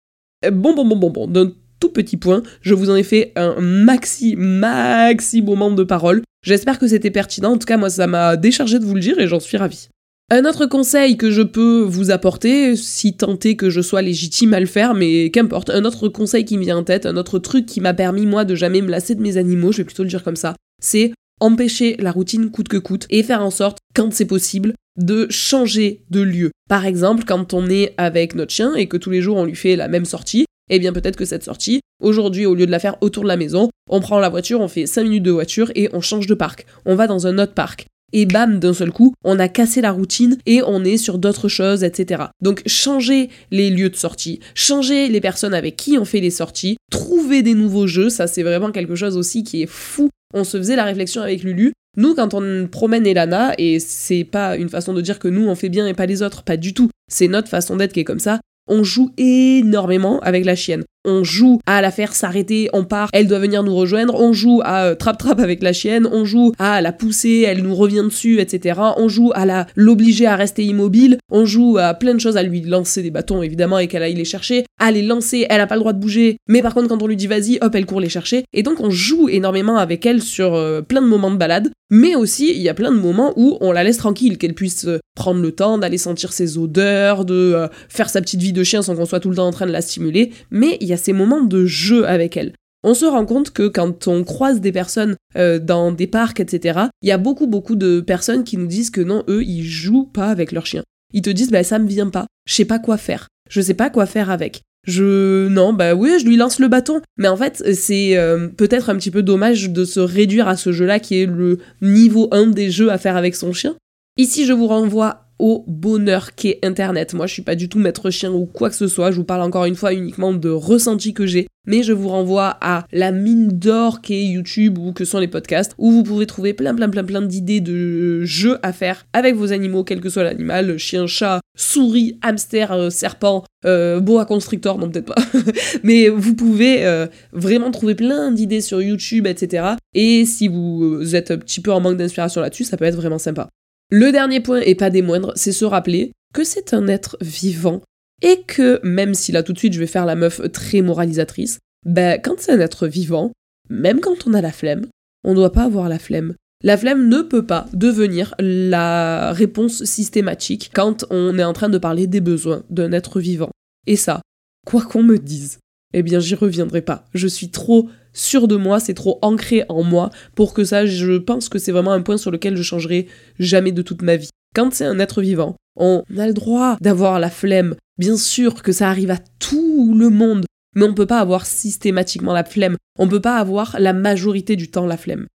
[0.51, 1.27] Bon, bon, bon, bon, bon.
[1.27, 6.21] D'un tout petit point, je vous en ai fait un maxi, maxi moment de parole.
[6.45, 7.51] J'espère que c'était pertinent.
[7.51, 9.89] En tout cas, moi, ça m'a déchargé de vous le dire et j'en suis ravie.
[10.33, 14.53] Un autre conseil que je peux vous apporter, si tant est que je sois légitime
[14.53, 17.37] à le faire, mais qu'importe, un autre conseil qui me vient en tête, un autre
[17.37, 20.03] truc qui m'a permis moi de jamais me lasser de mes animaux, je vais plutôt
[20.03, 23.79] le dire comme ça, c'est empêcher la routine coûte que coûte et faire en sorte,
[23.93, 26.51] quand c'est possible, de changer de lieu.
[26.69, 29.55] Par exemple, quand on est avec notre chien et que tous les jours on lui
[29.55, 32.79] fait la même sortie, eh bien peut-être que cette sortie, aujourd'hui au lieu de la
[32.79, 35.71] faire autour de la maison, on prend la voiture, on fait 5 minutes de voiture
[35.75, 36.65] et on change de parc.
[36.85, 39.91] On va dans un autre parc et bam, d'un seul coup, on a cassé la
[39.91, 42.23] routine et on est sur d'autres choses, etc.
[42.41, 46.77] Donc changer les lieux de sortie, changer les personnes avec qui on fait les sorties,
[46.91, 50.09] trouver des nouveaux jeux, ça c'est vraiment quelque chose aussi qui est fou.
[50.33, 51.73] On se faisait la réflexion avec Lulu.
[51.97, 55.55] Nous, quand on promène Elana, et c'est pas une façon de dire que nous on
[55.55, 58.05] fait bien et pas les autres, pas du tout, c'est notre façon d'être qui est
[58.05, 58.39] comme ça,
[58.71, 60.85] on joue énormément avec la chienne.
[61.03, 64.13] On joue à la faire s'arrêter, on part, elle doit venir nous rejoindre.
[64.19, 66.07] On joue à euh, trap-trap avec la chienne.
[66.11, 68.79] On joue à la pousser, elle nous revient dessus, etc.
[68.97, 71.17] On joue à la l'obliger à rester immobile.
[71.31, 74.13] On joue à plein de choses, à lui lancer des bâtons évidemment et qu'elle aille
[74.13, 74.63] les chercher.
[74.79, 76.37] À les lancer, elle a pas le droit de bouger.
[76.47, 78.43] Mais par contre, quand on lui dit vas-y, hop, elle court les chercher.
[78.53, 81.71] Et donc on joue énormément avec elle sur euh, plein de moments de balade.
[81.93, 84.85] Mais aussi, il y a plein de moments où on la laisse tranquille, qu'elle puisse
[84.85, 88.81] euh, prendre le temps d'aller sentir ses odeurs, de faire sa petite vie de chien
[88.81, 90.31] sans qu'on soit tout le temps en train de la stimuler.
[90.51, 92.53] Mais y a ces moments de jeu avec elle.
[92.83, 96.79] On se rend compte que quand on croise des personnes euh, dans des parcs, etc.,
[97.01, 100.09] il y a beaucoup, beaucoup de personnes qui nous disent que non, eux, ils jouent
[100.11, 100.83] pas avec leur chien.
[101.13, 103.73] Ils te disent, bah ça me vient pas, je sais pas quoi faire, je sais
[103.73, 104.61] pas quoi faire avec.
[104.87, 105.47] Je.
[105.47, 107.01] Non, bah oui, je lui lance le bâton.
[107.17, 110.71] Mais en fait, c'est euh, peut-être un petit peu dommage de se réduire à ce
[110.71, 113.75] jeu-là qui est le niveau 1 des jeux à faire avec son chien.
[114.17, 117.13] Ici, je vous renvoie au bonheur qu'est Internet.
[117.13, 119.11] Moi, je suis pas du tout maître chien ou quoi que ce soit.
[119.11, 121.47] Je vous parle encore une fois uniquement de ressenti que j'ai.
[121.67, 125.73] Mais je vous renvoie à la mine d'or qu'est YouTube ou que sont les podcasts,
[125.77, 129.51] où vous pouvez trouver plein, plein, plein, plein d'idées de jeux à faire avec vos
[129.51, 134.89] animaux, quel que soit l'animal, chien, chat, souris, hamster, euh, serpent, euh, boa constrictor, non
[134.89, 135.21] peut-être pas.
[135.83, 139.75] Mais vous pouvez euh, vraiment trouver plein d'idées sur YouTube, etc.
[139.93, 143.19] Et si vous êtes un petit peu en manque d'inspiration là-dessus, ça peut être vraiment
[143.19, 143.49] sympa.
[143.91, 147.81] Le dernier point, et pas des moindres, c'est se rappeler que c'est un être vivant
[148.21, 151.59] et que, même si là tout de suite je vais faire la meuf très moralisatrice,
[151.85, 153.33] ben quand c'est un être vivant,
[153.69, 154.85] même quand on a la flemme,
[155.25, 156.35] on ne doit pas avoir la flemme.
[156.63, 161.77] La flemme ne peut pas devenir la réponse systématique quand on est en train de
[161.77, 163.49] parler des besoins d'un être vivant.
[163.87, 164.21] Et ça,
[164.65, 165.59] quoi qu'on me dise,
[165.93, 167.05] eh bien j'y reviendrai pas.
[167.13, 171.17] Je suis trop sûr de moi, c'est trop ancré en moi pour que ça, je
[171.17, 173.07] pense que c'est vraiment un point sur lequel je changerai
[173.39, 174.29] jamais de toute ma vie.
[174.55, 177.75] Quand c'est un être vivant, on a le droit d'avoir la flemme.
[177.97, 180.45] Bien sûr que ça arrive à tout le monde,
[180.75, 182.77] mais on peut pas avoir systématiquement la flemme.
[182.99, 185.27] On peut pas avoir la majorité du temps la flemme.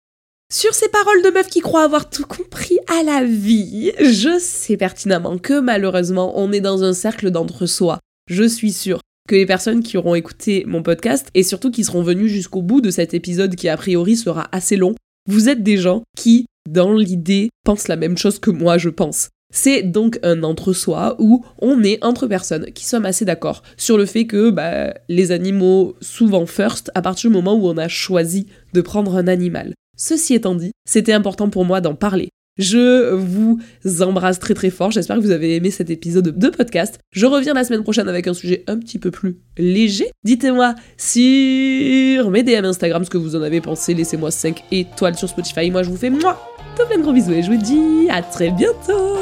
[0.53, 4.77] Sur ces paroles de meuf qui croit avoir tout compris à la vie, je sais
[4.77, 7.99] pertinemment que malheureusement on est dans un cercle d'entre-soi.
[8.29, 12.03] Je suis sûre que les personnes qui auront écouté mon podcast et surtout qui seront
[12.03, 14.95] venues jusqu'au bout de cet épisode qui a priori sera assez long,
[15.29, 19.29] vous êtes des gens qui, dans l'idée, pensent la même chose que moi je pense.
[19.53, 24.05] C'est donc un entre-soi où on est entre personnes qui sommes assez d'accord sur le
[24.05, 28.47] fait que bah, les animaux, souvent first, à partir du moment où on a choisi
[28.73, 29.73] de prendre un animal.
[29.97, 33.61] Ceci étant dit, c'était important pour moi d'en parler je vous
[34.01, 34.91] embrasse très très fort.
[34.91, 36.99] J'espère que vous avez aimé cet épisode de podcast.
[37.13, 40.11] Je reviens la semaine prochaine avec un sujet un petit peu plus léger.
[40.25, 43.95] Dites-moi sur mes DM Instagram ce que vous en avez pensé.
[43.95, 45.71] Laissez-moi 5 étoiles sur Spotify.
[45.71, 46.41] Moi, je vous fais moi
[46.79, 49.17] de plein de gros bisous et je vous dis à très bientôt.